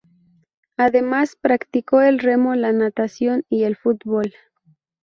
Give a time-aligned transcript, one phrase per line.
[0.77, 4.33] Además, practicó el remo, la natación, y el fútbol.